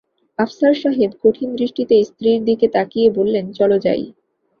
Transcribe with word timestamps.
আফসার 0.39 0.73
সাহেব 0.75 1.11
কঠিন 1.23 1.49
দৃষ্টিতে 1.55 1.95
স্ত্রীর 2.09 2.39
দিকে 2.45 2.67
তাকিয়ে 2.75 3.07
বললেন, 3.17 3.45
চল 3.51 3.71
যাই। 3.79 4.03